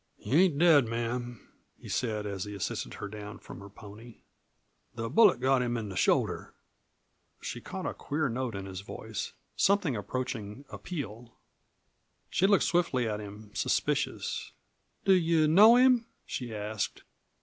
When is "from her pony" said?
3.37-4.21